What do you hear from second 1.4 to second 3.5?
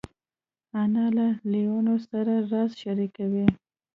لوڼو سره راز شریکوي